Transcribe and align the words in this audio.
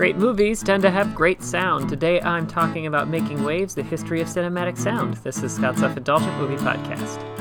Great 0.00 0.16
movies 0.16 0.62
tend 0.62 0.82
to 0.82 0.90
have 0.90 1.14
great 1.14 1.42
sound. 1.42 1.90
Today 1.90 2.22
I'm 2.22 2.46
talking 2.46 2.86
about 2.86 3.08
Making 3.08 3.44
Waves, 3.44 3.74
the 3.74 3.82
history 3.82 4.22
of 4.22 4.28
cinematic 4.28 4.78
sound. 4.78 5.12
This 5.18 5.42
is 5.42 5.54
Scott's 5.54 5.80
Self 5.80 5.94
Indulgent 5.94 6.34
Movie 6.38 6.56
Podcast. 6.56 7.39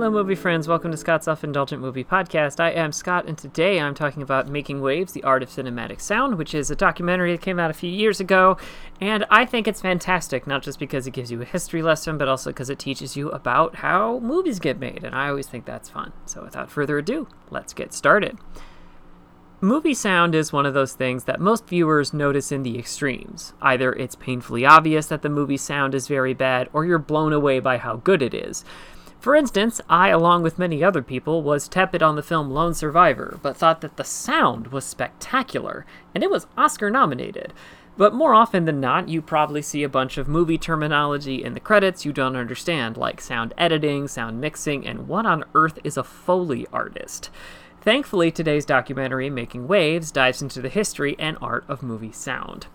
Hello, 0.00 0.10
movie 0.10 0.34
friends. 0.34 0.66
Welcome 0.66 0.92
to 0.92 0.96
Scott's 0.96 1.26
Self 1.26 1.44
Indulgent 1.44 1.82
Movie 1.82 2.04
Podcast. 2.04 2.58
I 2.58 2.70
am 2.70 2.90
Scott, 2.90 3.26
and 3.26 3.36
today 3.36 3.78
I'm 3.78 3.94
talking 3.94 4.22
about 4.22 4.48
Making 4.48 4.80
Waves, 4.80 5.12
the 5.12 5.22
Art 5.24 5.42
of 5.42 5.50
Cinematic 5.50 6.00
Sound, 6.00 6.38
which 6.38 6.54
is 6.54 6.70
a 6.70 6.74
documentary 6.74 7.32
that 7.32 7.42
came 7.42 7.58
out 7.58 7.70
a 7.70 7.74
few 7.74 7.90
years 7.90 8.18
ago. 8.18 8.56
And 8.98 9.26
I 9.28 9.44
think 9.44 9.68
it's 9.68 9.82
fantastic, 9.82 10.46
not 10.46 10.62
just 10.62 10.78
because 10.78 11.06
it 11.06 11.10
gives 11.10 11.30
you 11.30 11.42
a 11.42 11.44
history 11.44 11.82
lesson, 11.82 12.16
but 12.16 12.28
also 12.28 12.48
because 12.48 12.70
it 12.70 12.78
teaches 12.78 13.14
you 13.14 13.28
about 13.28 13.74
how 13.74 14.20
movies 14.20 14.58
get 14.58 14.78
made. 14.78 15.04
And 15.04 15.14
I 15.14 15.28
always 15.28 15.48
think 15.48 15.66
that's 15.66 15.90
fun. 15.90 16.14
So 16.24 16.42
without 16.42 16.70
further 16.70 16.96
ado, 16.96 17.28
let's 17.50 17.74
get 17.74 17.92
started. 17.92 18.38
Movie 19.60 19.92
sound 19.92 20.34
is 20.34 20.50
one 20.50 20.64
of 20.64 20.72
those 20.72 20.94
things 20.94 21.24
that 21.24 21.42
most 21.42 21.68
viewers 21.68 22.14
notice 22.14 22.50
in 22.50 22.62
the 22.62 22.78
extremes. 22.78 23.52
Either 23.60 23.92
it's 23.92 24.16
painfully 24.16 24.64
obvious 24.64 25.08
that 25.08 25.20
the 25.20 25.28
movie 25.28 25.58
sound 25.58 25.94
is 25.94 26.08
very 26.08 26.32
bad, 26.32 26.70
or 26.72 26.86
you're 26.86 26.98
blown 26.98 27.34
away 27.34 27.60
by 27.60 27.76
how 27.76 27.96
good 27.96 28.22
it 28.22 28.32
is. 28.32 28.64
For 29.20 29.34
instance, 29.34 29.82
I, 29.86 30.08
along 30.08 30.42
with 30.42 30.58
many 30.58 30.82
other 30.82 31.02
people, 31.02 31.42
was 31.42 31.68
tepid 31.68 32.02
on 32.02 32.16
the 32.16 32.22
film 32.22 32.50
Lone 32.50 32.72
Survivor, 32.72 33.38
but 33.42 33.54
thought 33.54 33.82
that 33.82 33.98
the 33.98 34.04
sound 34.04 34.68
was 34.68 34.86
spectacular, 34.86 35.84
and 36.14 36.24
it 36.24 36.30
was 36.30 36.46
Oscar 36.56 36.90
nominated. 36.90 37.52
But 37.98 38.14
more 38.14 38.32
often 38.32 38.64
than 38.64 38.80
not, 38.80 39.10
you 39.10 39.20
probably 39.20 39.60
see 39.60 39.82
a 39.82 39.90
bunch 39.90 40.16
of 40.16 40.26
movie 40.26 40.56
terminology 40.56 41.44
in 41.44 41.52
the 41.52 41.60
credits 41.60 42.06
you 42.06 42.14
don't 42.14 42.34
understand, 42.34 42.96
like 42.96 43.20
sound 43.20 43.52
editing, 43.58 44.08
sound 44.08 44.40
mixing, 44.40 44.86
and 44.86 45.06
what 45.06 45.26
on 45.26 45.44
earth 45.54 45.78
is 45.84 45.98
a 45.98 46.02
Foley 46.02 46.66
artist? 46.72 47.28
Thankfully, 47.82 48.30
today's 48.30 48.64
documentary, 48.64 49.28
Making 49.28 49.68
Waves, 49.68 50.10
dives 50.10 50.40
into 50.40 50.62
the 50.62 50.70
history 50.70 51.14
and 51.18 51.36
art 51.42 51.64
of 51.68 51.82
movie 51.82 52.12
sound. 52.12 52.68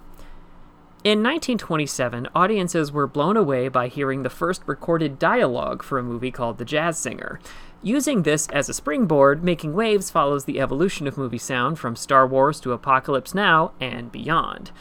In 1.06 1.20
1927, 1.20 2.30
audiences 2.34 2.92
were 2.92 3.06
blown 3.06 3.38
away 3.38 3.68
by 3.68 3.90
hearing 3.90 4.24
the 4.24 4.30
first 4.32 4.64
recorded 4.66 5.20
dialogue 5.20 5.84
for 5.84 6.00
a 6.00 6.04
movie 6.04 6.32
called 6.32 6.58
The 6.58 6.66
Jazz 6.66 6.98
Singer. 6.98 7.40
Using 7.84 8.24
this 8.24 8.48
as 8.48 8.70
a 8.70 8.74
springboard, 8.74 9.44
Making 9.44 9.74
Waves 9.76 10.10
follows 10.10 10.46
the 10.46 10.60
evolution 10.60 11.06
of 11.06 11.16
movie 11.16 11.38
sound 11.38 11.78
from 11.78 11.96
Star 11.96 12.26
Wars 12.26 12.60
to 12.62 12.72
Apocalypse 12.72 13.36
Now 13.36 13.74
and 13.80 14.12
beyond. 14.12 14.72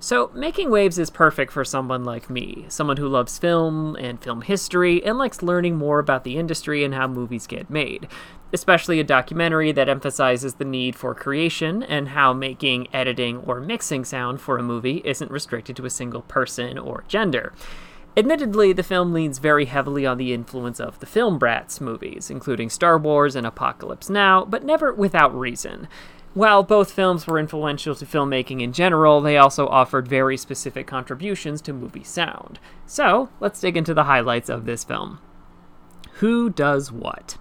So, 0.00 0.30
Making 0.32 0.70
Waves 0.70 0.98
is 0.98 1.10
perfect 1.10 1.50
for 1.52 1.64
someone 1.64 2.04
like 2.04 2.30
me, 2.30 2.66
someone 2.68 2.98
who 2.98 3.08
loves 3.08 3.36
film 3.36 3.96
and 3.96 4.22
film 4.22 4.42
history 4.42 5.04
and 5.04 5.18
likes 5.18 5.42
learning 5.42 5.76
more 5.76 5.98
about 5.98 6.22
the 6.22 6.36
industry 6.36 6.84
and 6.84 6.94
how 6.94 7.08
movies 7.08 7.48
get 7.48 7.68
made 7.68 8.08
especially 8.52 8.98
a 8.98 9.04
documentary 9.04 9.72
that 9.72 9.88
emphasizes 9.88 10.54
the 10.54 10.64
need 10.64 10.96
for 10.96 11.14
creation 11.14 11.82
and 11.82 12.08
how 12.08 12.32
making, 12.32 12.88
editing, 12.94 13.38
or 13.38 13.60
mixing 13.60 14.04
sound 14.04 14.40
for 14.40 14.58
a 14.58 14.62
movie 14.62 15.02
isn't 15.04 15.30
restricted 15.30 15.76
to 15.76 15.86
a 15.86 15.90
single 15.90 16.22
person 16.22 16.78
or 16.78 17.04
gender. 17.08 17.52
Admittedly, 18.16 18.72
the 18.72 18.82
film 18.82 19.12
leans 19.12 19.38
very 19.38 19.66
heavily 19.66 20.04
on 20.04 20.18
the 20.18 20.32
influence 20.32 20.80
of 20.80 20.98
the 20.98 21.06
Film 21.06 21.38
Brats 21.38 21.80
movies, 21.80 22.30
including 22.30 22.68
Star 22.68 22.98
Wars 22.98 23.36
and 23.36 23.46
Apocalypse 23.46 24.10
Now, 24.10 24.44
but 24.44 24.64
never 24.64 24.92
without 24.92 25.38
reason. 25.38 25.86
While 26.34 26.62
both 26.62 26.92
films 26.92 27.26
were 27.26 27.38
influential 27.38 27.94
to 27.94 28.06
filmmaking 28.06 28.62
in 28.62 28.72
general, 28.72 29.20
they 29.20 29.38
also 29.38 29.66
offered 29.66 30.06
very 30.06 30.36
specific 30.36 30.86
contributions 30.86 31.60
to 31.62 31.72
movie 31.72 32.04
sound. 32.04 32.60
So, 32.86 33.30
let's 33.40 33.60
dig 33.60 33.76
into 33.76 33.94
the 33.94 34.04
highlights 34.04 34.48
of 34.48 34.64
this 34.64 34.84
film. 34.84 35.20
Who 36.14 36.50
does 36.50 36.92
what? 36.92 37.38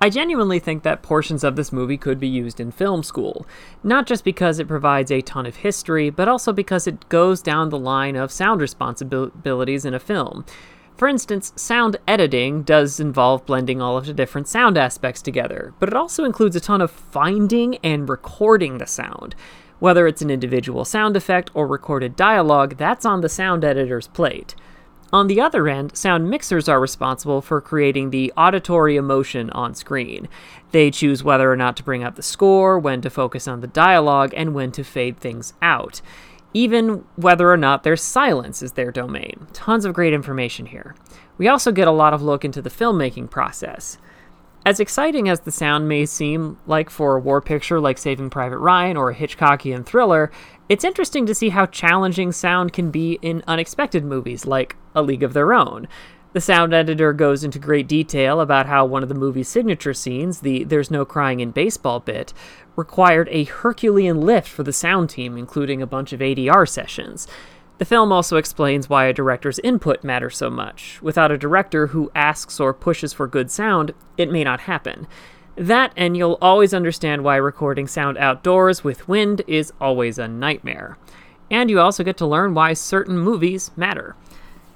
I 0.00 0.10
genuinely 0.10 0.60
think 0.60 0.84
that 0.84 1.02
portions 1.02 1.42
of 1.42 1.56
this 1.56 1.72
movie 1.72 1.96
could 1.96 2.20
be 2.20 2.28
used 2.28 2.60
in 2.60 2.70
film 2.70 3.02
school, 3.02 3.46
not 3.82 4.06
just 4.06 4.22
because 4.22 4.60
it 4.60 4.68
provides 4.68 5.10
a 5.10 5.22
ton 5.22 5.44
of 5.44 5.56
history, 5.56 6.08
but 6.08 6.28
also 6.28 6.52
because 6.52 6.86
it 6.86 7.08
goes 7.08 7.42
down 7.42 7.70
the 7.70 7.78
line 7.78 8.14
of 8.14 8.30
sound 8.30 8.60
responsibilities 8.60 9.84
in 9.84 9.94
a 9.94 9.98
film. 9.98 10.44
For 10.98 11.06
instance, 11.06 11.52
sound 11.54 11.96
editing 12.08 12.64
does 12.64 12.98
involve 12.98 13.46
blending 13.46 13.80
all 13.80 13.96
of 13.96 14.06
the 14.06 14.12
different 14.12 14.48
sound 14.48 14.76
aspects 14.76 15.22
together, 15.22 15.72
but 15.78 15.88
it 15.88 15.94
also 15.94 16.24
includes 16.24 16.56
a 16.56 16.60
ton 16.60 16.80
of 16.80 16.90
finding 16.90 17.76
and 17.84 18.08
recording 18.08 18.78
the 18.78 18.86
sound. 18.88 19.36
Whether 19.78 20.08
it's 20.08 20.22
an 20.22 20.30
individual 20.30 20.84
sound 20.84 21.16
effect 21.16 21.52
or 21.54 21.68
recorded 21.68 22.16
dialogue, 22.16 22.78
that's 22.78 23.06
on 23.06 23.20
the 23.20 23.28
sound 23.28 23.64
editor's 23.64 24.08
plate. 24.08 24.56
On 25.12 25.28
the 25.28 25.40
other 25.40 25.68
end, 25.68 25.96
sound 25.96 26.28
mixers 26.28 26.68
are 26.68 26.80
responsible 26.80 27.42
for 27.42 27.60
creating 27.60 28.10
the 28.10 28.32
auditory 28.36 28.96
emotion 28.96 29.50
on 29.50 29.76
screen. 29.76 30.28
They 30.72 30.90
choose 30.90 31.22
whether 31.22 31.50
or 31.50 31.56
not 31.56 31.76
to 31.76 31.84
bring 31.84 32.02
up 32.02 32.16
the 32.16 32.24
score, 32.24 32.76
when 32.76 33.02
to 33.02 33.08
focus 33.08 33.46
on 33.46 33.60
the 33.60 33.68
dialogue, 33.68 34.34
and 34.36 34.52
when 34.52 34.72
to 34.72 34.82
fade 34.82 35.18
things 35.18 35.52
out. 35.62 36.02
Even 36.58 37.04
whether 37.14 37.48
or 37.48 37.56
not 37.56 37.84
there's 37.84 38.02
silence 38.02 38.62
is 38.62 38.72
their 38.72 38.90
domain. 38.90 39.46
Tons 39.52 39.84
of 39.84 39.94
great 39.94 40.12
information 40.12 40.66
here. 40.66 40.96
We 41.36 41.46
also 41.46 41.70
get 41.70 41.86
a 41.86 41.92
lot 41.92 42.12
of 42.12 42.20
look 42.20 42.44
into 42.44 42.60
the 42.60 42.68
filmmaking 42.68 43.30
process. 43.30 43.96
As 44.66 44.80
exciting 44.80 45.28
as 45.28 45.38
the 45.38 45.52
sound 45.52 45.88
may 45.88 46.04
seem 46.04 46.58
like 46.66 46.90
for 46.90 47.14
a 47.14 47.20
war 47.20 47.40
picture 47.40 47.78
like 47.78 47.96
Saving 47.96 48.28
Private 48.28 48.58
Ryan 48.58 48.96
or 48.96 49.10
a 49.10 49.14
Hitchcockian 49.14 49.86
thriller, 49.86 50.32
it's 50.68 50.82
interesting 50.82 51.26
to 51.26 51.34
see 51.34 51.50
how 51.50 51.66
challenging 51.66 52.32
sound 52.32 52.72
can 52.72 52.90
be 52.90 53.20
in 53.22 53.44
unexpected 53.46 54.04
movies 54.04 54.44
like 54.44 54.74
A 54.96 55.02
League 55.02 55.22
of 55.22 55.34
Their 55.34 55.54
Own. 55.54 55.86
The 56.34 56.40
sound 56.42 56.74
editor 56.74 57.14
goes 57.14 57.42
into 57.42 57.58
great 57.58 57.88
detail 57.88 58.40
about 58.40 58.66
how 58.66 58.84
one 58.84 59.02
of 59.02 59.08
the 59.08 59.14
movie's 59.14 59.48
signature 59.48 59.94
scenes, 59.94 60.40
the 60.40 60.62
There's 60.62 60.90
No 60.90 61.06
Crying 61.06 61.40
in 61.40 61.52
Baseball 61.52 62.00
bit, 62.00 62.34
required 62.76 63.28
a 63.30 63.44
Herculean 63.44 64.20
lift 64.20 64.46
for 64.46 64.62
the 64.62 64.72
sound 64.72 65.08
team, 65.08 65.38
including 65.38 65.80
a 65.80 65.86
bunch 65.86 66.12
of 66.12 66.20
ADR 66.20 66.68
sessions. 66.68 67.26
The 67.78 67.86
film 67.86 68.12
also 68.12 68.36
explains 68.36 68.90
why 68.90 69.06
a 69.06 69.12
director's 69.14 69.58
input 69.60 70.04
matters 70.04 70.36
so 70.36 70.50
much. 70.50 71.00
Without 71.00 71.30
a 71.32 71.38
director 71.38 71.88
who 71.88 72.10
asks 72.14 72.60
or 72.60 72.74
pushes 72.74 73.14
for 73.14 73.26
good 73.26 73.50
sound, 73.50 73.94
it 74.18 74.30
may 74.30 74.44
not 74.44 74.60
happen. 74.60 75.06
That, 75.56 75.92
and 75.96 76.14
you'll 76.14 76.38
always 76.42 76.74
understand 76.74 77.24
why 77.24 77.36
recording 77.36 77.86
sound 77.86 78.18
outdoors 78.18 78.84
with 78.84 79.08
wind 79.08 79.42
is 79.46 79.72
always 79.80 80.18
a 80.18 80.28
nightmare. 80.28 80.98
And 81.50 81.70
you 81.70 81.80
also 81.80 82.04
get 82.04 82.18
to 82.18 82.26
learn 82.26 82.52
why 82.52 82.74
certain 82.74 83.18
movies 83.18 83.70
matter. 83.76 84.14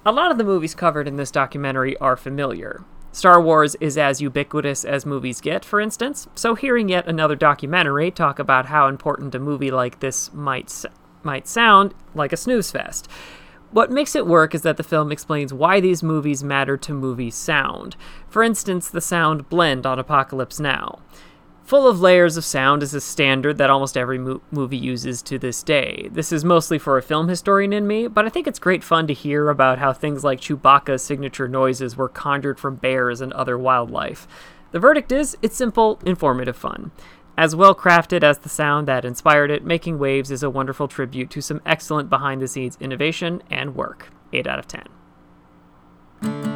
A 0.05 0.11
lot 0.11 0.33
of 0.33 0.39
the 0.39 0.43
movies 0.43 0.75
covered 0.75 1.07
in 1.07 1.15
this 1.15 1.31
documentary 1.31 1.97
are 1.99 2.17
familiar. 2.17 2.83
Star 3.13 3.41
Wars 3.41 3.77
is 3.77 3.97
as 3.97 4.21
ubiquitous 4.21 4.85
as 4.85 5.07
movies 5.07 5.41
get, 5.41 5.65
for 5.65 5.81
instance, 5.81 6.27
so 6.35 6.57
hearing 6.57 6.89
yet 6.89 7.07
another 7.07 7.37
documentary 7.37 8.11
talk 8.11 8.41
about 8.41 8.67
how 8.67 8.89
important 8.89 9.33
a 9.37 9.39
movie 9.39 9.71
like 9.71 10.01
this 10.01 10.33
might 10.33 10.85
might 11.23 11.47
sound 11.47 11.95
like 12.17 12.33
a 12.33 12.37
snooze 12.37 12.73
fest. 12.73 13.07
What 13.71 13.93
makes 13.93 14.17
it 14.17 14.27
work 14.27 14.57
is 14.57 14.63
that 14.63 14.77
the 14.77 14.83
film 14.83 15.13
explains 15.13 15.55
why 15.55 15.79
these 15.79 16.03
movies 16.03 16.43
matter 16.43 16.77
to 16.79 16.93
movie 16.93 17.31
sound. 17.31 17.95
For 18.29 18.43
instance, 18.43 18.89
the 18.89 19.01
sound 19.01 19.49
blend 19.49 19.87
on 19.87 20.01
Apocalypse 20.01 20.59
Now. 20.59 20.99
Full 21.65 21.87
of 21.87 22.01
layers 22.01 22.37
of 22.37 22.45
sound 22.45 22.83
is 22.83 22.93
a 22.93 23.01
standard 23.01 23.57
that 23.59 23.71
almost 23.71 23.97
every 23.97 24.19
mo- 24.19 24.43
movie 24.51 24.77
uses 24.77 25.23
to 25.23 25.39
this 25.39 25.63
day. 25.63 26.09
This 26.13 26.33
is 26.33 26.45
mostly 26.45 26.79
for 26.79 26.99
a 26.99 27.03
film 27.03 27.29
historian 27.29 27.73
in 27.73 27.87
me, 27.87 28.09
but 28.09 28.27
I 28.27 28.29
think 28.29 28.47
it's 28.47 28.59
great 28.59 28.83
fun 28.83 29.07
to 29.07 29.15
hear 29.15 29.49
about 29.49 29.79
how 29.79 29.93
things 29.93 30.25
like 30.25 30.41
Chewbacca's 30.41 31.03
signature 31.03 31.49
noises 31.49 31.97
were 31.97 32.09
conjured 32.09 32.59
from 32.59 32.77
bears 32.77 33.21
and 33.21 33.33
other 33.33 33.57
wildlife. 33.57 34.27
The 34.73 34.81
verdict 34.81 35.13
is 35.13 35.37
it's 35.41 35.57
simple, 35.57 36.01
informative 36.05 36.57
fun. 36.57 36.91
As 37.39 37.57
well 37.57 37.75
crafted 37.75 38.23
as 38.23 38.39
the 38.39 38.49
sound 38.49 38.87
that 38.89 39.05
inspired 39.05 39.51
it, 39.51 39.65
Making 39.65 39.99
Waves 39.99 40.31
is 40.31 40.43
a 40.43 40.51
wonderful 40.51 40.89
tribute 40.89 41.31
to 41.31 41.41
some 41.41 41.63
excellent 41.65 42.11
behind 42.11 42.43
the 42.43 42.49
scenes 42.49 42.77
innovation 42.81 43.43
and 43.51 43.75
work. 43.75 44.11
8 44.33 44.47
out 44.47 44.59
of 44.59 44.67
10. 44.69 46.52